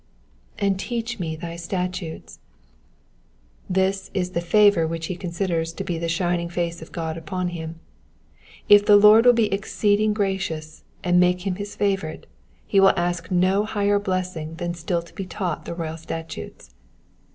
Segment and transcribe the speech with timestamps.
[0.57, 2.39] ^^And teach me thy statutes.'^''
[3.69, 6.91] This is the favour which he considers to be the shining of the face of
[6.91, 7.79] €k>d upon him.
[8.67, 12.25] If the Lord will be exceeding gracious, and make him his favourite,
[12.65, 16.71] he will ask no higher blessing than still to be taught the royal statutes.